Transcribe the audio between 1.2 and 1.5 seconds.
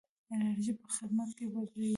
کې